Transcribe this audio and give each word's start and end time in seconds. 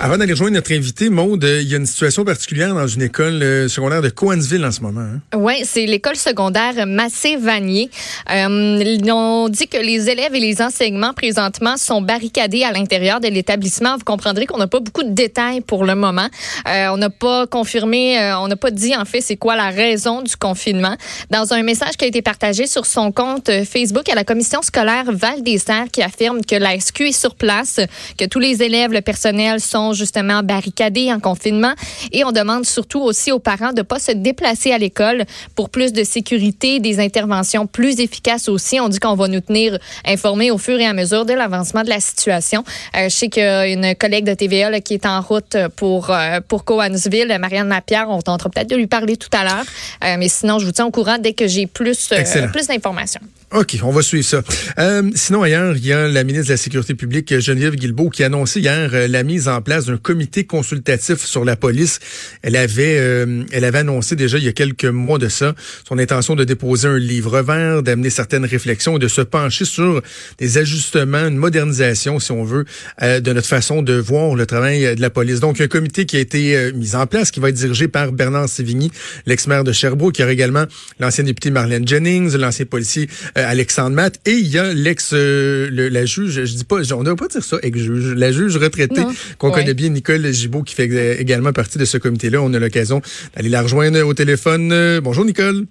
Avant 0.00 0.16
d'aller 0.16 0.32
rejoindre 0.32 0.54
notre 0.54 0.72
invité, 0.72 1.08
Maude, 1.08 1.42
il 1.42 1.68
y 1.68 1.74
a 1.74 1.76
une 1.76 1.84
situation 1.84 2.24
particulière 2.24 2.72
dans 2.72 2.86
une 2.86 3.02
école 3.02 3.42
euh, 3.42 3.66
secondaire 3.66 4.00
de 4.00 4.10
Coansville 4.10 4.64
en 4.64 4.70
ce 4.70 4.80
moment. 4.80 5.00
Hein? 5.00 5.20
Oui, 5.36 5.54
c'est 5.64 5.86
l'école 5.86 6.14
secondaire 6.14 6.86
Massé-Vanier. 6.86 7.90
Euh, 8.30 8.96
ont 9.10 9.48
dit 9.48 9.66
que 9.66 9.76
les 9.76 10.08
élèves 10.08 10.36
et 10.36 10.38
les 10.38 10.62
enseignements 10.62 11.14
présentement 11.14 11.76
sont 11.76 12.00
barricadés 12.00 12.62
à 12.62 12.70
l'intérieur 12.70 13.18
de 13.18 13.26
l'établissement. 13.26 13.96
Vous 13.96 14.04
comprendrez 14.04 14.46
qu'on 14.46 14.58
n'a 14.58 14.68
pas 14.68 14.78
beaucoup 14.78 15.02
de 15.02 15.10
détails 15.10 15.62
pour 15.62 15.84
le 15.84 15.96
moment. 15.96 16.28
Euh, 16.68 16.90
on 16.92 16.96
n'a 16.96 17.10
pas 17.10 17.48
confirmé, 17.48 18.20
euh, 18.20 18.38
on 18.38 18.46
n'a 18.46 18.56
pas 18.56 18.70
dit 18.70 18.94
en 18.94 19.04
fait 19.04 19.20
c'est 19.20 19.36
quoi 19.36 19.56
la 19.56 19.70
raison 19.70 20.22
du 20.22 20.36
confinement. 20.36 20.96
Dans 21.30 21.52
un 21.52 21.64
message 21.64 21.96
qui 21.96 22.04
a 22.04 22.08
été 22.08 22.22
partagé 22.22 22.68
sur 22.68 22.86
son 22.86 23.10
compte 23.10 23.50
Facebook 23.64 24.08
à 24.08 24.14
la 24.14 24.22
commission 24.22 24.62
scolaire 24.62 25.06
Val 25.08 25.42
des 25.42 25.58
Serres 25.58 25.90
qui 25.90 26.02
affirme 26.02 26.44
que 26.44 26.54
la 26.54 26.78
SQ 26.78 27.00
est 27.00 27.12
sur 27.18 27.34
place, 27.34 27.80
que 28.16 28.26
tous 28.26 28.38
les 28.38 28.62
élèves, 28.62 28.92
le 28.92 29.00
personnel 29.00 29.60
sont 29.60 29.87
justement 29.92 30.42
barricadés 30.42 31.12
en 31.12 31.20
confinement. 31.20 31.72
Et 32.12 32.24
on 32.24 32.32
demande 32.32 32.64
surtout 32.64 33.00
aussi 33.00 33.32
aux 33.32 33.38
parents 33.38 33.72
de 33.72 33.78
ne 33.78 33.82
pas 33.82 33.98
se 33.98 34.12
déplacer 34.12 34.72
à 34.72 34.78
l'école 34.78 35.24
pour 35.54 35.70
plus 35.70 35.92
de 35.92 36.04
sécurité, 36.04 36.80
des 36.80 37.00
interventions 37.00 37.66
plus 37.66 38.00
efficaces 38.00 38.48
aussi. 38.48 38.80
On 38.80 38.88
dit 38.88 38.98
qu'on 38.98 39.14
va 39.14 39.28
nous 39.28 39.40
tenir 39.40 39.78
informés 40.04 40.50
au 40.50 40.58
fur 40.58 40.78
et 40.78 40.86
à 40.86 40.92
mesure 40.92 41.24
de 41.24 41.32
l'avancement 41.32 41.82
de 41.82 41.88
la 41.88 42.00
situation. 42.00 42.64
Euh, 42.96 43.04
je 43.04 43.14
sais 43.14 43.28
qu'il 43.28 43.42
y 43.42 43.46
a 43.46 43.66
une 43.66 43.94
collègue 43.94 44.24
de 44.24 44.34
TVA 44.34 44.80
qui 44.80 44.94
est 44.94 45.06
en 45.06 45.20
route 45.20 45.56
pour, 45.76 46.10
euh, 46.10 46.40
pour 46.46 46.64
Coansville, 46.64 47.36
Marianne 47.40 47.68
Lapierre. 47.68 48.06
On 48.08 48.20
tentera 48.20 48.50
peut-être 48.50 48.70
de 48.70 48.76
lui 48.76 48.86
parler 48.86 49.16
tout 49.16 49.30
à 49.32 49.44
l'heure. 49.44 49.64
Euh, 50.04 50.16
mais 50.18 50.28
sinon, 50.28 50.58
je 50.58 50.66
vous 50.66 50.72
tiens 50.72 50.86
au 50.86 50.90
courant 50.90 51.18
dès 51.18 51.32
que 51.32 51.46
j'ai 51.46 51.66
plus, 51.66 52.08
plus 52.52 52.66
d'informations. 52.66 53.20
OK, 53.50 53.78
on 53.82 53.92
va 53.92 54.02
suivre 54.02 54.26
ça. 54.26 54.42
Euh, 54.78 55.10
sinon, 55.14 55.42
ailleurs, 55.42 55.74
il 55.74 55.86
y 55.86 55.92
a 55.94 56.06
la 56.06 56.22
ministre 56.22 56.48
de 56.48 56.52
la 56.52 56.58
Sécurité 56.58 56.94
publique, 56.94 57.40
Geneviève 57.40 57.76
Guilbeault, 57.76 58.10
qui 58.10 58.22
a 58.22 58.26
annoncé 58.26 58.60
hier 58.60 58.90
euh, 58.92 59.08
la 59.08 59.22
mise 59.22 59.48
en 59.48 59.62
place 59.62 59.86
d'un 59.86 59.96
comité 59.96 60.44
consultatif 60.44 61.24
sur 61.24 61.46
la 61.46 61.56
police. 61.56 61.98
Elle 62.42 62.56
avait, 62.56 62.98
euh, 62.98 63.44
elle 63.50 63.64
avait 63.64 63.78
annoncé 63.78 64.16
déjà 64.16 64.36
il 64.36 64.44
y 64.44 64.48
a 64.48 64.52
quelques 64.52 64.84
mois 64.84 65.16
de 65.16 65.28
ça 65.28 65.54
son 65.88 65.98
intention 65.98 66.34
de 66.34 66.44
déposer 66.44 66.88
un 66.88 66.98
livre 66.98 67.40
vert, 67.40 67.82
d'amener 67.82 68.10
certaines 68.10 68.44
réflexions 68.44 68.96
et 68.96 68.98
de 68.98 69.08
se 69.08 69.22
pencher 69.22 69.64
sur 69.64 70.02
des 70.36 70.58
ajustements, 70.58 71.26
une 71.26 71.38
modernisation, 71.38 72.20
si 72.20 72.32
on 72.32 72.44
veut, 72.44 72.66
de 73.00 73.32
notre 73.32 73.48
façon 73.48 73.80
de 73.80 73.94
voir 73.94 74.34
le 74.34 74.44
travail 74.44 74.94
de 74.94 75.00
la 75.00 75.08
police. 75.08 75.40
Donc, 75.40 75.60
un 75.60 75.68
comité 75.68 76.04
qui 76.04 76.16
a 76.16 76.20
été 76.20 76.72
mis 76.74 76.94
en 76.94 77.06
place, 77.06 77.30
qui 77.30 77.40
va 77.40 77.48
être 77.48 77.54
dirigé 77.54 77.88
par 77.88 78.12
Bernard 78.12 78.48
Sévigny, 78.48 78.90
l'ex-maire 79.24 79.64
de 79.64 79.72
Sherbrooke, 79.72 80.14
qui 80.14 80.22
aura 80.22 80.32
également 80.32 80.64
l'ancien 81.00 81.24
député 81.24 81.50
Marlène 81.50 81.86
Jennings, 81.88 82.36
l'ancien 82.36 82.66
policier 82.66 83.08
euh, 83.37 83.37
Alexandre 83.46 83.94
Matt, 83.94 84.18
et 84.26 84.32
il 84.32 84.48
y 84.48 84.58
a 84.58 84.72
l'ex, 84.72 85.10
euh, 85.12 85.68
la 85.70 86.04
juge, 86.04 86.44
je 86.44 86.54
dis 86.54 86.64
pas, 86.64 86.76
on 86.92 87.00
ne 87.00 87.04
doit 87.04 87.16
pas 87.16 87.28
dire 87.28 87.42
ça, 87.42 87.56
ex-juge, 87.62 88.14
la 88.14 88.32
juge 88.32 88.56
retraitée 88.56 89.02
qu'on 89.38 89.50
connaît 89.50 89.74
bien, 89.74 89.90
Nicole 89.90 90.32
Gibault, 90.32 90.62
qui 90.62 90.74
fait 90.74 91.20
également 91.20 91.52
partie 91.52 91.78
de 91.78 91.84
ce 91.84 91.98
comité-là. 91.98 92.42
On 92.42 92.52
a 92.54 92.58
l'occasion 92.58 93.00
d'aller 93.34 93.48
la 93.48 93.62
rejoindre 93.62 94.02
au 94.06 94.14
téléphone. 94.14 95.00
Bonjour 95.02 95.24
Nicole. 95.24 95.66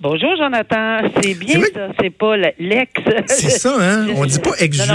Bonjour 0.00 0.36
Jonathan, 0.36 0.98
c'est 1.20 1.34
bien 1.34 1.60
ça, 1.74 1.88
c'est 2.00 2.10
pas 2.10 2.36
l'ex. 2.36 2.92
C'est 3.26 3.50
ça, 3.50 3.76
hein? 3.80 4.06
On 4.14 4.26
dit 4.26 4.38
pas 4.38 4.54
ex-juge. 4.58 4.86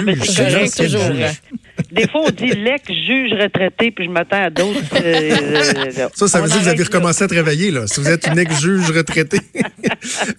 Des 1.94 2.08
fois, 2.08 2.22
on 2.26 2.32
dit 2.32 2.48
l'ex-juge 2.56 3.34
retraité, 3.34 3.92
puis 3.92 4.06
je 4.06 4.10
m'attends 4.10 4.44
à 4.46 4.50
d'autres. 4.50 4.80
Euh, 4.96 6.08
ça, 6.16 6.28
ça 6.28 6.42
veut 6.42 6.48
dire 6.48 6.58
que 6.58 6.64
vous 6.64 6.70
avez 6.70 6.84
recommencé 6.84 7.24
à 7.24 7.28
travailler, 7.28 7.72
là, 7.72 7.88
si 7.88 8.00
vous 8.00 8.10
êtes 8.10 8.28
une 8.28 8.40
ex-juge 8.40 8.92
retraité. 8.92 9.40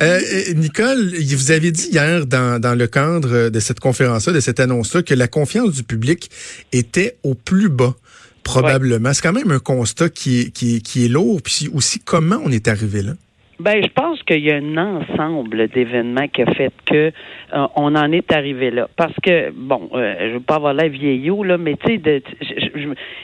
Euh, 0.02 0.20
Nicole, 0.56 1.14
vous 1.18 1.50
avez 1.50 1.70
dit 1.70 1.88
hier, 1.90 2.26
dans, 2.26 2.60
dans 2.60 2.74
le 2.74 2.86
cadre 2.86 3.48
de 3.48 3.60
cette 3.60 3.80
conférence-là, 3.80 4.32
de 4.32 4.40
cette 4.40 4.60
annonce-là, 4.60 5.02
que 5.02 5.14
la 5.14 5.26
confiance 5.26 5.72
du 5.72 5.82
public 5.82 6.30
était 6.72 7.16
au 7.22 7.34
plus 7.34 7.70
bas 7.70 7.94
probablement. 8.42 9.12
C'est 9.14 9.22
quand 9.22 9.32
même 9.32 9.50
un 9.50 9.58
constat 9.58 10.10
qui 10.10 10.40
est, 10.40 10.50
qui, 10.50 10.82
qui 10.82 11.06
est 11.06 11.08
lourd. 11.08 11.40
Puis 11.42 11.68
aussi, 11.72 11.98
comment 11.98 12.40
on 12.44 12.52
est 12.52 12.68
arrivé 12.68 13.02
là? 13.02 13.14
Ben, 13.60 13.80
je 13.84 13.88
pense 13.88 14.20
qu'il 14.24 14.40
y 14.40 14.50
a 14.50 14.56
un 14.56 14.76
ensemble 14.76 15.68
d'événements 15.68 16.26
qui 16.26 16.42
a 16.42 16.46
fait 16.46 16.72
que 16.86 17.12
euh, 17.52 17.66
on 17.76 17.94
en 17.94 18.10
est 18.10 18.32
arrivé 18.32 18.72
là. 18.72 18.88
Parce 18.96 19.14
que 19.22 19.52
bon, 19.54 19.90
euh, 19.94 20.28
je 20.28 20.34
veux 20.34 20.40
pas 20.40 20.56
avoir 20.56 20.74
l'air 20.74 20.88
vieillot 20.88 21.44
là, 21.44 21.56
mais 21.56 21.76
tu 21.76 22.00
sais, 22.00 22.22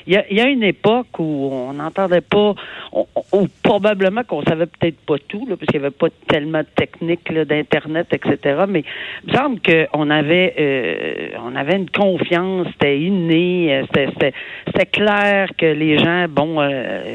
il 0.06 0.12
y 0.12 0.16
a, 0.16 0.32
y 0.32 0.40
a, 0.40 0.46
une 0.46 0.62
époque 0.62 1.18
où 1.18 1.50
on 1.52 1.72
n'entendait 1.72 2.20
pas, 2.20 2.54
ou 2.92 3.48
probablement 3.64 4.22
qu'on 4.22 4.42
savait 4.44 4.66
peut-être 4.66 5.00
pas 5.00 5.16
tout 5.26 5.46
là, 5.48 5.56
parce 5.56 5.66
qu'il 5.66 5.80
y 5.80 5.84
avait 5.84 5.90
pas 5.90 6.08
tellement 6.28 6.60
de 6.60 6.68
techniques 6.76 7.32
d'internet, 7.32 8.06
etc. 8.12 8.64
Mais 8.68 8.84
il 9.24 9.32
me 9.32 9.36
semble 9.36 9.60
qu'on 9.60 10.10
avait, 10.10 10.54
euh, 10.60 11.28
on 11.44 11.56
avait 11.56 11.76
une 11.76 11.90
confiance, 11.90 12.68
c'était 12.72 13.00
inné, 13.00 13.82
c'était, 13.92 14.86
clair 14.92 15.48
que 15.58 15.66
les 15.66 15.98
gens, 15.98 16.26
bon, 16.28 16.60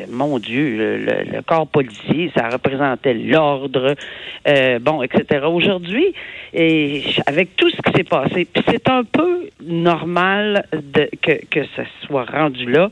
mon 0.09 0.37
Dieu, 0.39 0.77
le, 0.77 0.97
le 1.31 1.41
corps 1.41 1.67
policier, 1.67 2.31
ça 2.35 2.49
représentait 2.49 3.04
l'ordre, 3.13 3.95
euh, 4.47 4.79
bon, 4.79 5.01
etc. 5.01 5.45
Aujourd'hui, 5.47 6.13
et 6.53 7.03
avec 7.27 7.55
tout 7.55 7.69
ce 7.69 7.77
qui 7.77 7.91
s'est 7.95 8.03
passé, 8.03 8.47
c'est 8.67 8.89
un 8.89 9.03
peu 9.03 9.49
normal 9.63 10.65
que, 11.21 11.45
que 11.49 11.63
ça 11.75 11.83
soit 12.05 12.25
rendu 12.25 12.65
là. 12.69 12.89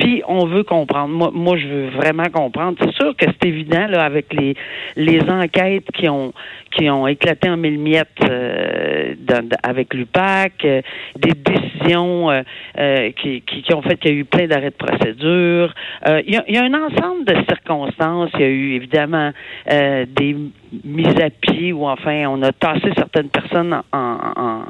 Puis 0.00 0.22
on 0.26 0.46
veut 0.46 0.62
comprendre. 0.62 1.08
Moi, 1.08 1.30
moi, 1.32 1.58
je 1.58 1.66
veux 1.66 1.88
vraiment 1.88 2.30
comprendre. 2.32 2.78
C'est 2.80 2.94
sûr 2.94 3.14
que 3.14 3.26
c'est 3.26 3.48
évident 3.48 3.86
là 3.86 4.02
avec 4.02 4.32
les 4.32 4.54
les 4.96 5.20
enquêtes 5.28 5.90
qui 5.92 6.08
ont 6.08 6.32
qui 6.70 6.88
ont 6.88 7.06
éclaté 7.06 7.48
en 7.48 7.56
mille 7.56 7.78
miettes 7.78 8.08
euh, 8.22 9.14
avec 9.62 9.92
l'UPAC, 9.94 10.64
euh, 10.64 10.82
des 11.16 11.32
décisions 11.32 12.30
euh, 12.30 13.10
qui, 13.12 13.42
qui, 13.42 13.62
qui, 13.62 13.74
ont 13.74 13.82
fait 13.82 13.96
qu'il 13.96 14.12
y 14.12 14.14
a 14.14 14.18
eu 14.18 14.24
plein 14.24 14.46
d'arrêts 14.46 14.70
de 14.70 14.76
procédure. 14.76 15.74
Il 16.06 16.32
y, 16.32 16.36
a, 16.36 16.44
y, 16.48 16.56
a, 16.56 16.64
un 16.64 16.74
ensemble 16.74 17.24
de 17.24 17.34
circonstances. 17.48 18.30
Il 18.34 18.40
y 18.40 18.44
a 18.44 18.48
eu 18.48 18.72
évidemment 18.74 19.32
des 19.66 20.36
mises 20.84 21.20
à 21.20 21.30
pied 21.30 21.72
ou 21.72 21.86
enfin 21.86 22.26
on 22.28 22.42
a 22.42 22.52
tassé 22.52 22.92
certaines 22.96 23.28
personnes 23.28 23.82
en, 23.92 24.16
en, 24.36 24.62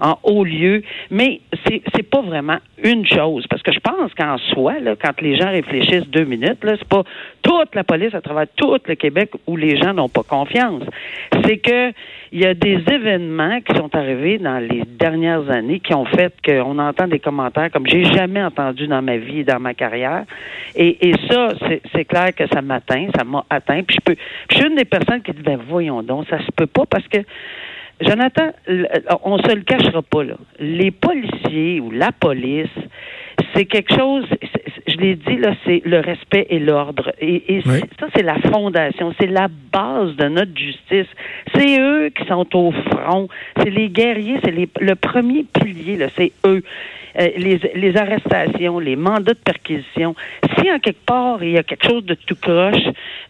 en 0.00 0.18
haut 0.24 0.44
lieu, 0.44 0.82
mais 1.10 1.40
c'est 1.64 1.82
c'est 1.94 2.02
pas 2.02 2.22
vraiment 2.22 2.58
une 2.82 3.06
chose 3.06 3.46
parce 3.48 3.62
que 3.62 3.72
je 3.72 3.78
pense 3.78 4.12
qu'en 4.14 4.36
soi 4.52 4.80
là, 4.80 4.96
quand 5.00 5.20
les 5.20 5.36
gens 5.36 5.50
réfléchissent 5.50 6.08
deux 6.08 6.24
minutes 6.24 6.64
là, 6.64 6.74
c'est 6.76 6.88
pas 6.88 7.04
toute 7.42 7.74
la 7.74 7.84
police 7.84 8.14
à 8.14 8.20
travers 8.20 8.46
tout 8.56 8.76
le 8.84 8.94
Québec 8.96 9.30
où 9.46 9.56
les 9.56 9.76
gens 9.76 9.94
n'ont 9.94 10.08
pas 10.08 10.24
confiance 10.24 10.82
c'est 11.44 11.58
que 11.58 11.92
il 12.32 12.40
y 12.40 12.46
a 12.46 12.54
des 12.54 12.82
événements 12.90 13.60
qui 13.60 13.76
sont 13.76 13.94
arrivés 13.94 14.38
dans 14.38 14.58
les 14.58 14.82
dernières 14.86 15.48
années 15.50 15.78
qui 15.78 15.94
ont 15.94 16.04
fait 16.04 16.34
qu'on 16.44 16.78
entend 16.78 17.06
des 17.06 17.20
commentaires 17.20 17.70
comme 17.70 17.86
j'ai 17.86 18.04
jamais 18.04 18.42
entendu 18.42 18.88
dans 18.88 19.02
ma 19.02 19.16
vie 19.16 19.40
et 19.40 19.44
dans 19.44 19.60
ma 19.60 19.72
carrière. 19.72 20.24
Et, 20.74 21.10
et 21.10 21.14
ça, 21.30 21.50
c'est 21.94 22.04
clair 22.04 22.34
que 22.34 22.46
ça 22.48 22.60
m'atteint, 22.60 23.06
ça 23.16 23.22
m'a 23.22 23.44
atteint. 23.48 23.82
Puis 23.84 23.96
je 23.96 24.00
peux, 24.04 24.16
je 24.50 24.56
suis 24.56 24.66
une 24.66 24.74
des 24.74 24.84
personnes 24.84 25.22
qui 25.22 25.32
dit 25.32 25.42
ben 25.42 25.58
voyons 25.68 26.02
donc, 26.02 26.26
ça 26.28 26.38
se 26.38 26.50
peut 26.56 26.66
pas 26.66 26.86
parce 26.86 27.06
que 27.08 27.18
Jonathan, 28.00 28.50
on 29.22 29.38
se 29.38 29.54
le 29.54 29.62
cachera 29.62 30.02
pas 30.02 30.24
là. 30.24 30.34
Les 30.58 30.90
policiers 30.90 31.80
ou 31.80 31.90
la 31.92 32.10
police, 32.10 32.66
c'est 33.54 33.66
quelque 33.66 33.94
chose, 33.94 34.24
je 34.86 34.96
l'ai 34.96 35.14
dit, 35.14 35.36
là, 35.36 35.54
c'est 35.64 35.82
le 35.84 36.00
respect 36.00 36.46
et 36.50 36.58
l'ordre. 36.58 37.12
Et, 37.20 37.62
ça, 37.98 38.06
c'est 38.14 38.22
la 38.22 38.38
fondation, 38.38 39.14
c'est 39.18 39.26
la 39.26 39.48
base 39.72 40.16
de 40.16 40.28
notre 40.28 40.56
justice. 40.56 41.06
C'est 41.54 41.80
eux 41.80 42.10
qui 42.10 42.26
sont 42.26 42.46
au 42.56 42.72
front, 42.72 43.28
c'est 43.58 43.70
les 43.70 43.88
guerriers, 43.88 44.38
c'est 44.44 44.52
le 44.52 44.94
premier 44.94 45.44
pilier, 45.44 45.96
là, 45.96 46.06
c'est 46.16 46.32
eux. 46.46 46.62
Euh, 47.18 47.28
les, 47.36 47.60
les, 47.74 47.96
arrestations, 47.96 48.80
les 48.80 48.96
mandats 48.96 49.34
de 49.34 49.38
perquisition. 49.38 50.16
Si 50.58 50.70
en 50.70 50.80
quelque 50.80 51.04
part 51.06 51.42
il 51.44 51.52
y 51.52 51.58
a 51.58 51.62
quelque 51.62 51.86
chose 51.86 52.04
de 52.04 52.14
tout 52.14 52.34
croche, 52.34 52.82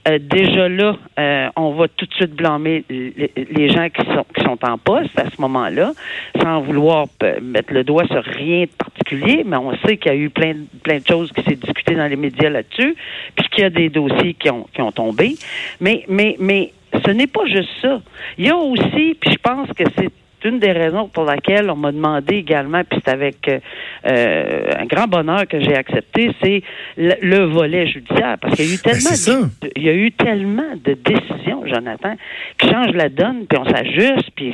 euh, 0.08 0.18
déjà 0.18 0.68
là, 0.68 0.96
euh, 1.18 1.48
on 1.56 1.72
va 1.72 1.88
tout 1.88 2.06
de 2.06 2.14
suite 2.14 2.34
blâmer 2.34 2.84
les, 2.88 3.68
gens 3.68 3.88
qui 3.90 4.04
sont 4.06 4.24
qui 4.34 4.42
sont 4.42 4.58
en 4.64 4.78
poste 4.78 5.18
à 5.18 5.28
ce 5.28 5.40
moment-là, 5.40 5.92
sans 6.40 6.60
vouloir 6.60 7.06
mettre 7.42 7.74
le 7.74 7.84
doigt 7.84 8.06
sur 8.06 8.24
rien 8.24 8.62
de 8.62 8.70
particulier, 8.70 9.42
mais 9.44 9.56
on 9.56 9.76
sait 9.78 9.98
qu'il 9.98 10.12
y 10.12 10.14
a 10.14 10.18
eu 10.18 10.30
plein 10.30 10.54
plein 10.82 10.98
de 10.98 11.06
choses 11.06 11.30
qui 11.32 11.42
s'est 11.42 11.56
discuté 11.56 11.94
dans 11.94 12.06
les 12.06 12.16
médias 12.16 12.48
là-dessus, 12.48 12.96
puis 13.36 13.48
qu'il 13.50 13.64
y 13.64 13.66
a 13.66 13.70
des 13.70 13.90
dossiers 13.90 14.32
qui 14.32 14.48
ont 14.48 14.66
qui 14.72 14.80
ont 14.80 14.92
tombé. 14.92 15.34
Mais 15.80 16.04
mais 16.08 16.36
mais 16.38 16.72
ce 17.04 17.10
n'est 17.10 17.26
pas 17.26 17.44
juste 17.46 17.70
ça. 17.82 18.00
Il 18.38 18.46
y 18.46 18.50
a 18.50 18.56
aussi, 18.56 19.16
puis 19.20 19.32
je 19.32 19.38
pense 19.42 19.68
que 19.76 19.84
c'est 19.98 20.10
une 20.44 20.58
des 20.58 20.72
raisons 20.72 21.08
pour 21.08 21.24
laquelle 21.24 21.70
on 21.70 21.76
m'a 21.76 21.92
demandé 21.92 22.36
également, 22.36 22.82
puis 22.84 23.00
c'est 23.04 23.10
avec 23.10 23.48
euh, 23.48 23.58
euh, 24.06 24.70
un 24.78 24.86
grand 24.86 25.06
bonheur 25.06 25.46
que 25.48 25.60
j'ai 25.60 25.74
accepté, 25.74 26.30
c'est 26.42 26.62
le, 26.96 27.44
volet 27.44 27.86
judiciaire. 27.86 28.36
Parce 28.40 28.54
qu'il 28.54 28.66
y 28.66 28.70
a 28.70 28.74
eu 28.74 28.78
ben, 28.84 28.92
tellement, 28.92 29.40
de, 29.62 29.70
il 29.76 29.82
y 29.82 29.88
a 29.88 29.94
eu 29.94 30.12
tellement 30.12 30.74
de 30.84 30.94
décisions, 30.94 31.66
Jonathan, 31.66 32.14
qui 32.58 32.68
changent 32.68 32.94
la 32.94 33.08
donne, 33.08 33.46
puis 33.48 33.58
on 33.58 33.64
s'ajuste, 33.64 34.30
puis 34.36 34.52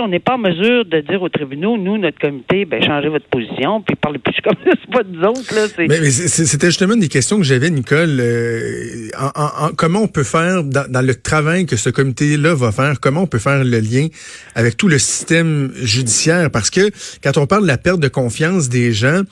on 0.00 0.08
n'est 0.08 0.18
pas 0.18 0.34
en 0.34 0.38
mesure 0.38 0.84
de 0.84 1.00
dire 1.00 1.22
aux 1.22 1.28
tribunaux, 1.28 1.76
nous, 1.76 1.98
notre 1.98 2.18
comité, 2.18 2.64
ben 2.64 2.82
changez 2.82 3.08
votre 3.08 3.26
position, 3.26 3.80
puis 3.80 3.96
parlez 3.96 4.18
plus 4.18 4.34
comme 4.44 4.56
ça, 4.64 4.72
c'est 4.80 4.90
pas 4.90 5.02
nous 5.08 5.22
autres. 5.22 5.54
Là, 5.54 5.66
mais, 5.78 5.86
mais 5.88 6.10
c'était 6.10 6.66
justement 6.66 6.94
une 6.94 7.00
des 7.00 7.08
questions 7.08 7.38
que 7.38 7.44
j'avais, 7.44 7.70
Nicole. 7.70 8.18
Euh, 8.20 9.08
en, 9.18 9.68
comment 9.76 10.00
on 10.00 10.08
peut 10.08 10.24
faire, 10.24 10.64
dans, 10.64 10.90
dans 10.90 11.06
le 11.06 11.14
travail 11.14 11.66
que 11.66 11.76
ce 11.76 11.90
comité-là 11.90 12.54
va 12.54 12.72
faire, 12.72 13.00
comment 13.00 13.22
on 13.22 13.26
peut 13.26 13.38
faire 13.38 13.62
le 13.64 13.78
lien 13.78 14.08
avec 14.54 14.76
tout 14.76 14.88
le 14.88 14.98
système 15.12 15.72
judiciaire 15.80 16.50
parce 16.50 16.70
que 16.70 16.90
quand 17.22 17.36
on 17.36 17.46
parle 17.46 17.62
de 17.62 17.68
la 17.68 17.78
perte 17.78 18.00
de 18.00 18.08
confiance 18.08 18.68
des 18.68 18.92
gens, 18.92 19.22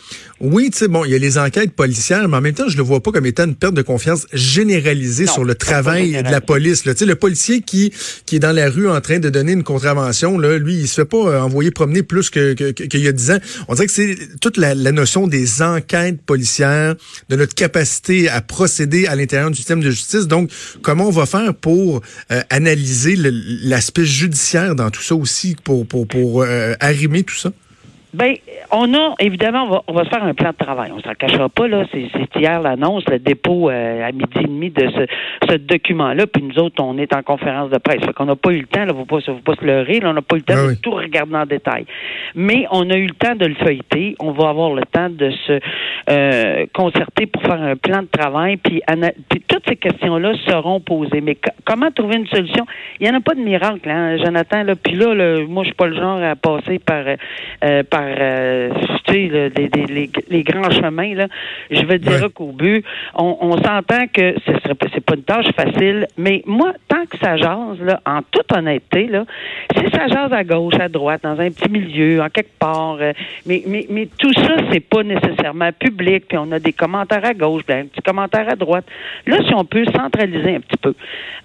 oui, 0.40 0.70
tu 0.70 0.78
sais, 0.78 0.88
bon, 0.88 1.04
il 1.04 1.10
y 1.10 1.14
a 1.14 1.18
les 1.18 1.36
enquêtes 1.36 1.72
policières, 1.72 2.26
mais 2.28 2.38
en 2.38 2.40
même 2.40 2.54
temps, 2.54 2.68
je 2.68 2.76
le 2.78 2.82
vois 2.82 3.02
pas 3.02 3.12
comme 3.12 3.26
étant 3.26 3.44
une 3.44 3.54
perte 3.54 3.74
de 3.74 3.82
confiance 3.82 4.26
généralisée 4.32 5.26
sur 5.26 5.44
le 5.44 5.54
travail 5.54 6.12
de 6.12 6.30
la 6.30 6.40
police. 6.40 6.82
Tu 6.82 6.92
sais, 6.96 7.04
le 7.04 7.14
policier 7.14 7.60
qui 7.60 7.92
qui 8.24 8.36
est 8.36 8.38
dans 8.38 8.52
la 8.52 8.70
rue 8.70 8.88
en 8.88 9.00
train 9.00 9.18
de 9.18 9.28
donner 9.28 9.52
une 9.52 9.64
contravention, 9.64 10.38
là, 10.38 10.58
lui, 10.58 10.76
il 10.76 10.88
se 10.88 10.94
fait 10.94 11.04
pas 11.04 11.16
euh, 11.16 11.40
envoyer 11.40 11.70
promener 11.70 12.02
plus 12.02 12.30
que 12.30 12.52
qu'il 12.52 13.00
y 13.00 13.08
a 13.08 13.12
dix 13.12 13.30
ans. 13.30 13.38
On 13.68 13.74
dirait 13.74 13.86
que 13.86 13.92
c'est 13.92 14.16
toute 14.40 14.56
la, 14.56 14.74
la, 14.74 14.92
notion 14.92 15.26
des 15.26 15.62
enquêtes 15.62 16.22
policières, 16.22 16.94
de 17.28 17.36
notre 17.36 17.54
capacité 17.54 18.28
à 18.28 18.40
procéder 18.40 19.06
à 19.06 19.16
l'intérieur 19.16 19.50
du 19.50 19.56
système 19.56 19.80
de 19.80 19.90
justice. 19.90 20.26
Donc, 20.26 20.50
comment 20.82 21.08
on 21.08 21.10
va 21.10 21.26
faire 21.26 21.54
pour 21.54 22.00
euh, 22.30 22.42
analyser 22.50 23.16
l'aspect 23.16 24.04
judiciaire 24.04 24.74
dans 24.74 24.90
tout 24.90 25.02
ça 25.02 25.14
aussi, 25.14 25.56
pour 25.62 25.69
pour 25.86 26.06
pour 26.06 26.42
euh, 26.42 26.74
arrimer 26.80 27.22
tout 27.22 27.36
ça? 27.36 27.52
Ben, 28.12 28.34
on 28.72 28.92
a, 28.94 29.14
évidemment, 29.20 29.64
on 29.64 29.68
va, 29.68 29.82
on 29.86 29.92
va 29.92 30.04
se 30.04 30.08
faire 30.08 30.24
un 30.24 30.34
plan 30.34 30.50
de 30.50 30.56
travail. 30.56 30.90
On 30.92 31.00
s'en 31.00 31.14
cachera 31.14 31.48
pas, 31.48 31.68
là. 31.68 31.84
C'est 31.92 32.08
hier 32.36 32.60
l'annonce, 32.60 33.04
le 33.08 33.20
dépôt 33.20 33.70
euh, 33.70 34.08
à 34.08 34.10
midi 34.10 34.38
et 34.40 34.46
demi 34.46 34.70
de 34.70 34.88
ce, 34.90 35.06
ce 35.48 35.56
document-là. 35.56 36.26
Puis 36.26 36.42
nous 36.42 36.58
autres, 36.58 36.82
on 36.82 36.98
est 36.98 37.14
en 37.14 37.22
conférence 37.22 37.70
de 37.70 37.78
presse. 37.78 38.04
Fait 38.04 38.12
qu'on 38.12 38.24
n'a 38.24 38.34
pas 38.34 38.50
eu 38.50 38.60
le 38.60 38.66
temps, 38.66 38.84
là, 38.84 38.92
vous 38.92 39.04
pas, 39.04 39.18
vous 39.28 39.40
pas 39.42 39.54
se 39.54 39.64
leurrer, 39.64 40.00
là, 40.00 40.10
on 40.10 40.14
n'a 40.14 40.22
pas 40.22 40.36
eu 40.36 40.40
le 40.40 40.44
temps 40.44 40.54
ben 40.54 40.70
de 40.70 40.80
tout 40.80 40.90
regarder 40.90 41.36
en 41.36 41.46
détail. 41.46 41.86
Mais 42.34 42.66
on 42.72 42.90
a 42.90 42.96
eu 42.96 43.06
le 43.06 43.14
temps 43.14 43.36
de 43.36 43.46
le 43.46 43.54
feuilleter. 43.54 44.16
On 44.18 44.32
va 44.32 44.48
avoir 44.48 44.74
le 44.74 44.82
temps 44.82 45.08
de 45.08 45.30
se 45.46 45.60
euh, 46.10 46.66
concerter 46.74 47.26
pour 47.26 47.42
faire 47.42 47.62
un 47.62 47.76
plan 47.76 48.02
de 48.02 48.08
travail. 48.08 48.56
Puis, 48.56 48.82
puis 49.28 49.42
toutes 49.46 49.68
ces 49.68 49.76
questions-là 49.76 50.32
seront 50.48 50.80
posées. 50.80 51.20
Mais 51.20 51.36
comment 51.64 51.90
trouver 51.92 52.16
une 52.16 52.26
solution? 52.26 52.66
Il 52.98 53.08
n'y 53.08 53.14
en 53.14 53.18
a 53.18 53.20
pas 53.20 53.34
de 53.34 53.40
miracle, 53.40 53.88
hein, 53.88 54.16
Jonathan. 54.16 54.64
Là. 54.64 54.74
Puis 54.74 54.94
là, 54.94 55.14
moi, 55.46 55.62
je 55.62 55.68
suis 55.68 55.76
pas 55.76 55.86
le 55.86 55.96
genre 55.96 56.20
à 56.20 56.34
passer 56.34 56.80
par, 56.80 57.04
euh, 57.64 57.82
par 57.84 57.99
euh, 58.06 58.70
les, 59.12 60.42
grands 60.42 60.70
chemins. 60.70 61.14
Là. 61.14 61.26
Je 61.70 61.84
veux 61.84 61.98
dire 61.98 62.28
qu'au 62.34 62.52
but, 62.52 62.84
on, 63.14 63.56
s'entend 63.58 64.06
que 64.12 64.34
ce 64.46 64.52
serait 64.60 64.74
c'est 64.92 65.04
pas 65.04 65.14
une 65.14 65.22
tâche 65.22 65.50
facile, 65.54 66.06
mais 66.16 66.42
moi, 66.46 66.72
tant 66.88 67.04
que 67.06 67.18
ça 67.18 67.36
jase, 67.36 67.80
là, 67.80 68.00
en 68.06 68.20
toute 68.22 68.52
honnêteté, 68.52 69.06
là, 69.06 69.24
si 69.76 69.90
ça 69.90 70.06
jase 70.08 70.32
à 70.32 70.44
gauche, 70.44 70.74
à 70.80 70.88
droite, 70.88 71.22
dans 71.22 71.38
un 71.40 71.50
petit 71.50 71.70
milieu, 71.70 72.22
en 72.22 72.28
quelque 72.28 72.58
part, 72.58 72.98
euh, 73.00 73.12
mais, 73.46 73.62
mais, 73.66 73.86
mais 73.90 74.08
tout 74.18 74.32
ça, 74.32 74.56
c'est 74.70 74.80
pas 74.80 75.02
nécessairement 75.02 75.70
public, 75.72 76.24
puis 76.28 76.38
on 76.38 76.50
a 76.52 76.58
des 76.58 76.72
commentaires 76.72 77.24
à 77.24 77.34
gauche, 77.34 77.62
puis 77.66 77.76
un 77.76 77.86
petit 77.86 78.02
commentaire 78.02 78.48
à 78.48 78.56
droite. 78.56 78.84
Là, 79.26 79.38
si 79.46 79.54
on 79.54 79.64
peut 79.64 79.84
centraliser 79.86 80.56
un 80.56 80.60
petit 80.60 80.78
peu 80.80 80.94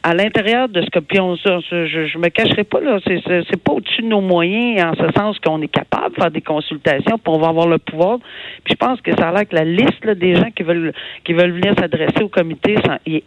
à 0.04 0.14
l'intérieur 0.14 0.70
de 0.70 0.82
ce 0.82 0.90
que, 0.90 1.00
puis 1.00 1.20
on, 1.20 1.36
je, 1.36 1.86
je 1.86 2.18
me 2.18 2.30
cacherai 2.30 2.64
pas, 2.64 2.80
là, 2.80 3.00
c'est, 3.06 3.22
c'est 3.26 3.62
pas 3.62 3.74
au-dessus 3.74 4.04
de 4.04 4.08
nos 4.08 4.22
moyens, 4.22 4.84
en 4.84 4.94
ce 4.94 5.12
sens 5.14 5.40
qu'on 5.40 5.62
est 5.62 5.68
capable 5.68 6.16
de 6.16 6.22
faire 6.22 6.32
des 6.32 6.42
consultation, 6.46 7.18
puis 7.18 7.34
on 7.34 7.38
va 7.38 7.50
avoir 7.50 7.68
le 7.68 7.78
pouvoir. 7.78 8.20
Puis 8.64 8.74
je 8.74 8.76
pense 8.76 9.02
que 9.02 9.12
ça 9.16 9.30
a 9.30 9.32
l'air 9.34 9.48
que 9.48 9.56
la 9.56 9.66
liste 9.66 10.06
des 10.08 10.36
gens 10.36 10.52
qui 10.56 10.64
veulent 10.64 10.94
qui 11.24 11.34
veulent 11.34 11.52
venir 11.52 11.74
s'adresser 11.78 12.24
au 12.24 12.30
comité, 12.30 12.76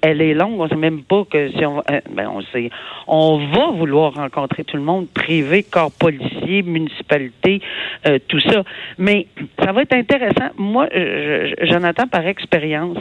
elle 0.01 0.23
est 0.23 0.35
longue. 0.35 0.61
On 0.61 0.69
sait 0.69 0.77
même 0.77 1.03
pas 1.03 1.25
que 1.31 1.51
si 1.51 1.65
on 1.67 1.79
euh, 1.79 2.01
ben 2.11 2.29
on 2.33 2.41
sait, 2.43 2.71
on 3.07 3.39
va 3.39 3.71
vouloir 3.73 4.15
rencontrer 4.15 4.65
tout 4.65 4.77
le 4.77 4.83
monde, 4.83 5.09
privé, 5.13 5.63
corps 5.63 5.93
policier, 5.93 6.63
municipalité, 6.63 7.61
euh, 8.07 8.19
tout 8.29 8.41
ça. 8.41 8.63
Mais 8.99 9.27
ça 9.63 9.73
va 9.73 9.83
être 9.83 9.95
intéressant. 9.95 10.51
Moi, 10.57 10.89
j'en 11.63 11.83
attends 11.83 12.07
par 12.07 12.27
expérience. 12.27 12.99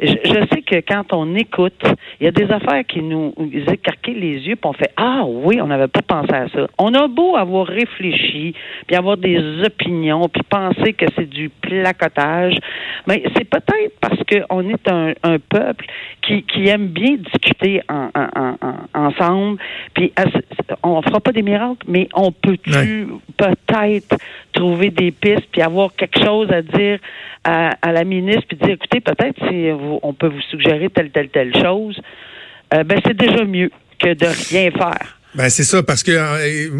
Je, 0.00 0.46
sais 0.52 0.62
que 0.62 0.76
quand 0.76 1.12
on 1.12 1.34
écoute, 1.34 1.82
il 2.20 2.24
y 2.24 2.26
a 2.26 2.32
des 2.32 2.50
affaires 2.50 2.84
qui 2.86 3.00
nous 3.00 3.32
écarquillent 3.68 4.20
les 4.20 4.46
yeux, 4.46 4.56
puis 4.56 4.64
on 4.64 4.72
fait 4.72 4.90
ah 4.96 5.22
oui, 5.26 5.60
on 5.60 5.66
n'avait 5.66 5.88
pas 5.88 6.02
pensé 6.02 6.32
à 6.32 6.48
ça. 6.48 6.66
On 6.78 6.92
a 6.94 7.06
beau 7.08 7.36
avoir 7.36 7.66
réfléchi, 7.66 8.54
puis 8.86 8.96
avoir 8.96 9.16
des 9.16 9.38
opinions, 9.62 10.28
puis 10.28 10.42
penser 10.48 10.92
que 10.92 11.06
c'est 11.16 11.28
du 11.28 11.48
placotage. 11.48 12.56
Mais 13.06 13.22
c'est 13.36 13.44
peut-être 13.44 13.98
parce 14.00 14.18
qu'on 14.24 14.68
est 14.68 14.88
un, 14.90 15.12
un, 15.22 15.38
peuple 15.38 15.84
qui, 16.22 16.42
qui 16.44 16.68
aime 16.68 16.88
bien 16.88 17.16
discuter 17.16 17.82
en, 17.88 18.10
en, 18.14 18.56
ensemble. 18.94 19.58
Puis 19.94 20.12
on 20.82 21.02
fera 21.02 21.20
pas 21.20 21.32
des 21.32 21.42
miracles, 21.42 21.86
mais 21.86 22.08
on 22.14 22.32
peut-tu 22.32 23.08
peut-être 23.36 24.16
trouver 24.52 24.90
des 24.90 25.10
pistes 25.10 25.48
puis 25.52 25.62
avoir 25.62 25.94
quelque 25.94 26.22
chose 26.24 26.50
à 26.50 26.62
dire 26.62 26.98
à, 27.44 27.70
à 27.82 27.92
la 27.92 28.04
ministre 28.04 28.44
puis 28.48 28.56
dire 28.56 28.70
écoutez 28.70 29.00
peut-être 29.00 29.38
si 29.48 29.68
on 30.02 30.12
peut 30.14 30.28
vous 30.28 30.40
suggérer 30.50 30.88
telle 30.88 31.10
telle 31.10 31.28
telle 31.28 31.54
chose. 31.56 32.00
Euh, 32.72 32.84
ben 32.84 33.00
c'est 33.04 33.16
déjà 33.16 33.44
mieux 33.44 33.70
que 33.98 34.14
de 34.14 34.26
rien 34.26 34.70
faire. 34.70 35.18
Ben 35.34 35.50
c'est 35.50 35.64
ça 35.64 35.82
parce 35.82 36.04
que 36.04 36.12
euh, 36.12 36.70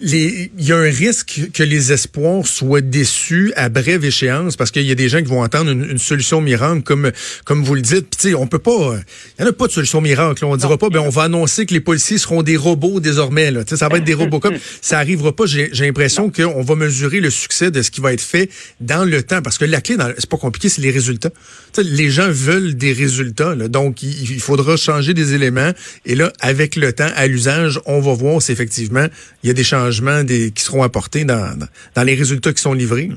il 0.00 0.50
y 0.58 0.72
a 0.72 0.76
un 0.76 0.90
risque 0.90 1.50
que 1.52 1.62
les 1.62 1.92
espoirs 1.92 2.46
soient 2.46 2.80
déçus 2.80 3.52
à 3.56 3.68
brève 3.68 4.06
échéance 4.06 4.56
parce 4.56 4.70
qu'il 4.70 4.86
y 4.86 4.90
a 4.90 4.94
des 4.94 5.10
gens 5.10 5.18
qui 5.18 5.28
vont 5.28 5.42
entendre 5.42 5.70
une, 5.70 5.98
solution 5.98 6.40
miracle 6.40 6.82
comme 6.82 7.12
comme 7.44 7.62
vous 7.62 7.74
le 7.74 7.82
dites. 7.82 8.08
Puis 8.08 8.18
tu 8.18 8.28
sais, 8.30 8.34
on 8.34 8.46
peut 8.46 8.58
pas 8.58 8.94
il 9.38 9.42
y 9.42 9.44
en 9.44 9.50
a 9.50 9.52
pas 9.52 9.66
de 9.66 9.72
solution 9.72 10.00
miracle, 10.00 10.46
on 10.46 10.56
dira 10.56 10.78
pas 10.78 10.88
ben 10.88 11.00
on 11.00 11.10
va 11.10 11.24
annoncer 11.24 11.66
que 11.66 11.74
les 11.74 11.80
policiers 11.80 12.16
seront 12.16 12.42
des 12.42 12.56
robots 12.56 13.00
désormais 13.00 13.50
là, 13.50 13.64
tu 13.64 13.70
sais 13.70 13.76
ça 13.76 13.88
va 13.88 13.98
être 13.98 14.04
des 14.04 14.14
robots 14.14 14.40
comme 14.40 14.56
ça 14.80 14.98
arrivera 14.98 15.36
pas, 15.36 15.44
j'ai 15.44 15.68
l'impression 15.74 16.30
qu'on 16.30 16.62
va 16.62 16.74
mesurer 16.76 17.20
le 17.20 17.28
succès 17.28 17.70
de 17.70 17.82
ce 17.82 17.90
qui 17.90 18.00
va 18.00 18.14
être 18.14 18.22
fait 18.22 18.48
dans 18.80 19.04
le 19.04 19.22
temps 19.22 19.42
parce 19.42 19.58
que 19.58 19.66
la 19.66 19.82
clé 19.82 19.96
c'est 20.16 20.30
pas 20.30 20.38
compliqué, 20.38 20.70
c'est 20.70 20.80
les 20.80 20.90
résultats. 20.90 21.30
sais 21.74 21.82
les 21.82 22.08
gens 22.08 22.30
veulent 22.30 22.76
des 22.76 22.94
résultats 22.94 23.54
là, 23.54 23.68
donc 23.68 24.02
il, 24.02 24.30
il 24.30 24.40
faudra 24.40 24.78
changer 24.78 25.12
des 25.12 25.34
éléments. 25.34 25.72
Et 26.06 26.14
là 26.14 26.32
avec 26.40 26.76
le 26.76 26.94
temps 26.94 27.10
à 27.14 27.26
l'usage 27.26 27.78
on 27.90 28.00
va 28.00 28.14
voir 28.14 28.42
si 28.42 28.52
effectivement 28.52 29.06
il 29.42 29.48
y 29.48 29.50
a 29.50 29.54
des 29.54 29.64
changements 29.64 30.24
qui 30.24 30.52
seront 30.56 30.82
apportés 30.82 31.24
dans, 31.24 31.56
les 31.96 32.14
résultats 32.14 32.52
qui 32.52 32.62
sont 32.62 32.74
livrés. 32.74 33.10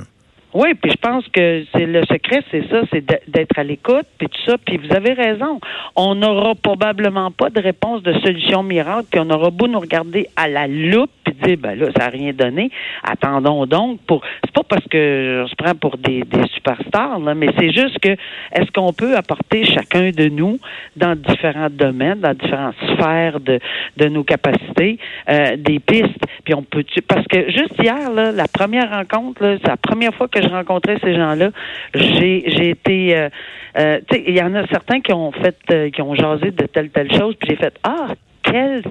Oui, 0.53 0.75
puis 0.75 0.91
je 0.91 0.97
pense 0.97 1.27
que 1.29 1.63
c'est 1.73 1.85
le 1.87 2.01
secret, 2.03 2.43
c'est 2.51 2.67
ça, 2.69 2.81
c'est 2.91 3.03
d'être 3.03 3.57
à 3.57 3.63
l'écoute, 3.63 4.05
puis 4.19 4.27
tout 4.27 4.41
ça. 4.45 4.57
Puis 4.63 4.77
vous 4.77 4.95
avez 4.95 5.13
raison. 5.13 5.59
On 5.95 6.13
n'aura 6.13 6.53
probablement 6.53 7.31
pas 7.31 7.49
de 7.49 7.59
réponse 7.59 8.03
de 8.03 8.13
solution 8.19 8.61
miracle, 8.61 9.07
puis 9.11 9.19
on 9.19 9.29
aura 9.31 9.49
beau 9.49 9.67
nous 9.67 9.79
regarder 9.79 10.27
à 10.35 10.47
la 10.47 10.67
loupe, 10.67 11.09
puis 11.23 11.33
dire 11.43 11.57
ben 11.57 11.77
là, 11.77 11.87
ça 11.97 12.05
n'a 12.05 12.09
rien 12.09 12.33
donné. 12.33 12.69
Attendons 13.03 13.65
donc 13.65 13.99
pour. 14.01 14.21
C'est 14.43 14.53
pas 14.53 14.63
parce 14.63 14.85
que 14.87 15.43
on 15.43 15.47
se 15.47 15.55
prend 15.55 15.73
pour 15.73 15.97
des, 15.97 16.21
des 16.21 16.47
superstars, 16.53 17.19
là, 17.19 17.33
mais 17.33 17.49
c'est 17.57 17.71
juste 17.71 17.97
que 17.99 18.09
est-ce 18.09 18.71
qu'on 18.71 18.93
peut 18.93 19.15
apporter 19.15 19.65
chacun 19.65 20.11
de 20.11 20.29
nous 20.29 20.59
dans 20.95 21.15
différents 21.15 21.69
domaines, 21.71 22.19
dans 22.19 22.33
différentes 22.33 22.75
sphères 22.93 23.39
de, 23.39 23.59
de 23.97 24.07
nos 24.07 24.23
capacités, 24.23 24.99
euh, 25.29 25.57
des 25.57 25.79
pistes. 25.79 26.23
Puis 26.43 26.53
on 26.53 26.61
peut 26.61 26.83
parce 27.07 27.25
que 27.27 27.49
juste 27.49 27.73
hier, 27.81 28.11
là, 28.11 28.31
la 28.31 28.47
première 28.47 28.91
rencontre, 28.91 29.43
là, 29.43 29.57
c'est 29.61 29.67
la 29.67 29.77
première 29.77 30.13
fois 30.13 30.27
que 30.27 30.42
je 30.43 30.49
rencontrais 30.49 30.97
ces 31.01 31.15
gens-là, 31.15 31.49
j'ai, 31.93 32.69
été, 32.69 33.17
euh, 33.17 33.29
euh, 33.77 33.99
il 34.11 34.35
y 34.35 34.41
en 34.41 34.53
a 34.55 34.65
certains 34.67 35.01
qui 35.01 35.13
ont 35.13 35.31
fait, 35.31 35.57
euh, 35.71 35.89
qui 35.89 36.01
ont 36.01 36.15
jasé 36.15 36.51
de 36.51 36.65
telle 36.65 36.89
telle 36.89 37.11
chose, 37.13 37.35
puis 37.39 37.49
j'ai 37.51 37.55
fait 37.55 37.77
ah 37.83 38.09
quel 38.43 38.83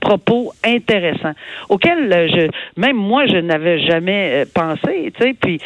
propos 0.00 0.52
intéressants 0.64 1.32
auxquels 1.68 2.12
euh, 2.12 2.28
je 2.28 2.80
même 2.80 2.96
moi 2.96 3.26
je 3.26 3.36
n'avais 3.38 3.80
jamais 3.80 4.44
pensé 4.54 5.12
tu 5.18 5.22
sais 5.24 5.34
puis 5.34 5.60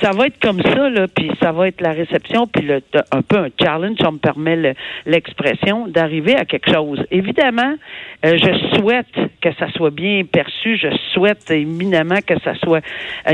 ça 0.00 0.12
va 0.12 0.26
être 0.26 0.38
comme 0.40 0.62
ça 0.62 0.88
puis 1.12 1.32
ça 1.42 1.50
va 1.50 1.66
être 1.66 1.80
la 1.80 1.90
réception 1.90 2.46
puis 2.46 2.64
le 2.64 2.80
un 3.10 3.22
peu 3.22 3.38
un 3.38 3.48
challenge 3.60 3.98
ça 4.00 4.12
me 4.12 4.18
permet 4.18 4.76
l'expression 5.04 5.88
d'arriver 5.88 6.36
à 6.36 6.44
quelque 6.44 6.72
chose. 6.72 7.04
Évidemment 7.10 7.74
je 8.22 8.76
souhaite 8.76 9.31
que 9.42 9.52
ça 9.58 9.70
soit 9.72 9.90
bien 9.90 10.22
perçu 10.24 10.76
je 10.76 10.88
souhaite 11.12 11.50
éminemment 11.50 12.20
que 12.26 12.38
ça 12.40 12.54
soit 12.54 12.80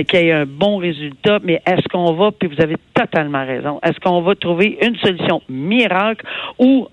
qu'il 0.08 0.20
y 0.20 0.28
ait 0.28 0.32
un 0.32 0.46
bon 0.46 0.78
résultat 0.78 1.38
mais 1.42 1.60
est-ce 1.66 1.86
qu'on 1.88 2.12
va 2.14 2.30
puis 2.32 2.48
vous 2.48 2.62
avez 2.62 2.76
totalement 2.94 3.44
raison 3.44 3.78
est-ce 3.84 4.00
qu'on 4.00 4.22
va 4.22 4.34
trouver 4.34 4.78
une 4.82 4.96
solution 4.96 5.42
miracle 5.48 6.24
ou 6.58 6.88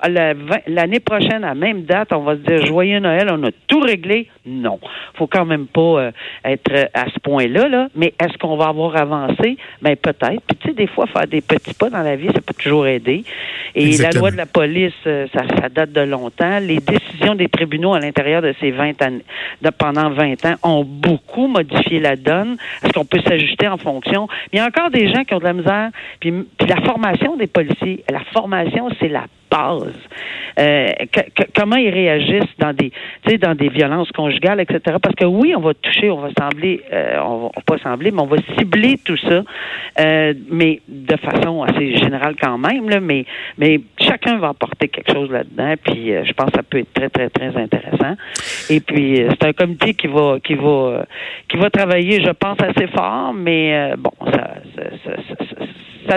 l'année 0.68 1.00
prochaine 1.00 1.44
à 1.44 1.56
même 1.56 1.84
date 1.84 2.12
on 2.14 2.20
va 2.20 2.36
se 2.36 2.42
dire 2.42 2.66
joyeux 2.66 3.00
Noël 3.00 3.30
on 3.32 3.46
tout 3.68 3.80
réglé? 3.80 4.28
Non. 4.46 4.80
faut 5.16 5.28
quand 5.28 5.46
même 5.46 5.68
pas 5.68 5.82
euh, 5.82 6.12
être 6.44 6.90
à 6.94 7.06
ce 7.06 7.20
point-là, 7.20 7.68
là. 7.68 7.88
mais 7.96 8.14
est-ce 8.20 8.38
qu'on 8.38 8.58
va 8.58 8.68
avoir 8.68 8.96
avancé? 8.96 9.58
Ben 9.82 9.96
peut-être. 9.96 10.42
Puis 10.48 10.58
tu 10.60 10.68
sais, 10.68 10.74
des 10.74 10.88
fois, 10.88 11.08
faire 11.08 11.28
des 11.28 11.42
petits 11.42 11.74
pas 11.74 11.90
dans 11.90 12.04
la 12.04 12.16
vie, 12.16 12.28
ça 12.28 12.42
peut 12.42 12.54
toujours 12.58 12.88
aider. 12.88 13.24
Et 13.74 13.98
la 13.98 14.12
loi 14.12 14.32
de 14.32 14.38
la 14.38 14.46
police, 14.46 14.94
euh, 15.08 15.28
ça, 15.34 15.42
ça, 15.60 15.70
date 15.70 15.92
de 15.92 16.02
longtemps. 16.02 16.60
Les 16.60 16.78
décisions 16.78 17.36
des 17.36 17.50
tribunaux 17.50 17.94
à 17.94 18.00
l'intérieur 18.00 18.42
de 18.42 18.54
ces 18.60 18.72
20 18.72 19.02
pendant 19.78 20.10
20 20.10 20.46
ans, 20.46 20.56
ont 20.64 20.84
beaucoup 20.84 21.48
modifié 21.48 22.00
la 22.00 22.16
donne. 22.16 22.58
Est-ce 22.84 22.94
qu'on 22.94 23.06
peut 23.06 23.22
s'ajuster 23.26 23.68
en 23.68 23.78
fonction? 23.78 24.28
Il 24.52 24.58
y 24.58 24.60
a 24.60 24.66
encore 24.66 24.90
des 24.90 25.12
gens 25.14 25.24
qui 25.24 25.34
ont 25.34 25.40
de 25.40 25.44
la 25.44 25.54
misère. 25.54 25.90
Puis 26.20 26.34
la 26.68 26.82
formation 26.82 27.36
des 27.36 27.48
policiers, 27.48 28.04
la 28.10 28.22
formation, 28.34 28.90
c'est 29.00 29.10
la 29.10 29.26
Euh, 30.58 30.92
comment 31.56 31.76
ils 31.76 31.90
réagissent 31.90 32.56
dans 32.60 32.74
des, 32.74 32.92
dans 33.38 33.56
des 33.56 33.70
violences 33.70 34.12
conjugales, 34.12 34.62
etc. 34.62 34.98
Parce 35.02 35.16
que 35.16 35.26
oui, 35.26 35.54
on 35.56 35.60
va 35.60 35.74
toucher, 35.74 36.10
on 36.10 36.20
va 36.20 36.30
sembler, 36.38 36.82
euh, 36.94 37.20
on 37.22 37.48
va 37.48 37.62
pas 37.66 37.78
sembler, 37.80 38.12
mais 38.12 38.22
on 38.22 38.28
va 38.28 38.38
cibler 38.58 38.98
tout 39.04 39.18
ça, 39.18 39.44
euh, 40.00 40.34
mais 40.50 40.82
de 40.88 41.18
façon 41.18 41.64
assez 41.64 41.96
générale 41.98 42.36
quand 42.42 42.58
même. 42.58 42.86
Mais, 43.02 43.26
mais 43.58 43.82
chacun 44.00 44.38
va 44.38 44.50
apporter 44.50 44.88
quelque 44.88 45.12
chose 45.12 45.30
là-dedans. 45.30 45.74
Puis 45.84 46.12
je 46.24 46.34
pense 46.34 46.52
que 46.52 46.58
ça 46.58 46.64
peut 46.64 46.80
être 46.80 46.94
très, 46.94 47.10
très, 47.10 47.30
très 47.30 47.56
intéressant. 47.58 48.16
Et 48.70 48.80
puis 48.80 49.24
c'est 49.30 49.48
un 49.48 49.54
comité 49.54 49.94
qui 49.94 50.08
va, 50.08 50.38
qui 50.42 50.54
va, 50.56 51.06
qui 51.50 51.58
va 51.58 51.70
travailler, 51.70 52.22
je 52.22 52.32
pense, 52.32 52.58
assez 52.62 52.88
fort, 52.88 53.34
mais 53.34 53.94
bon, 53.98 54.12
ça, 54.32 54.52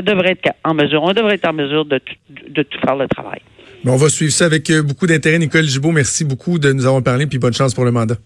devrait 0.02 0.32
être 0.32 0.54
en 0.64 0.74
mesure, 0.74 1.02
on 1.02 1.12
devrait 1.12 1.34
être 1.34 1.48
en 1.48 1.52
mesure 1.52 1.84
de, 1.84 2.00
de 2.48 2.62
tout 2.62 2.78
faire 2.80 2.96
le 2.96 3.08
travail 3.08 3.40
on 3.86 3.96
va 3.96 4.08
suivre 4.08 4.32
ça 4.32 4.46
avec 4.46 4.70
euh, 4.70 4.82
beaucoup 4.82 5.06
d'intérêt. 5.06 5.38
Nicole 5.38 5.64
Gibault, 5.64 5.92
merci 5.92 6.24
beaucoup 6.24 6.58
de 6.58 6.72
nous 6.72 6.86
avoir 6.86 7.02
parlé, 7.02 7.26
puis 7.26 7.38
bonne 7.38 7.54
chance 7.54 7.74
pour 7.74 7.84
le 7.84 7.90
mandat. 7.90 8.16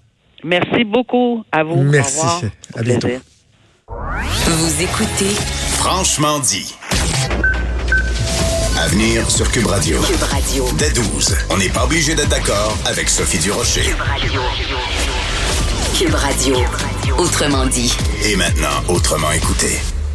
Merci 0.45 0.85
beaucoup 0.85 1.45
à 1.53 1.63
vous. 1.63 1.83
Merci. 1.83 2.47
À 2.75 2.83
bientôt. 2.83 3.09
Vous 3.89 4.83
écoutez 4.83 5.31
Franchement 5.77 6.41
dit. 6.41 6.75
À 8.79 8.89
venir 8.89 9.31
sur 9.31 9.51
Cube 9.53 9.67
Radio. 9.67 10.01
Cube 10.01 10.23
Radio. 10.23 10.65
Dès 10.79 10.91
12. 10.91 11.37
On 11.51 11.59
n'est 11.59 11.69
pas 11.69 11.85
obligé 11.85 12.15
d'être 12.15 12.31
d'accord 12.31 12.77
avec 12.87 13.09
Sophie 13.09 13.39
Durocher. 13.39 13.83
Cube 13.83 14.01
Radio. 14.01 14.41
Cube 15.97 16.15
Radio. 16.15 16.57
Autrement 17.19 17.67
dit. 17.67 17.93
Et 18.25 18.35
maintenant, 18.35 18.83
autrement 18.89 19.31
écouté. 19.31 19.79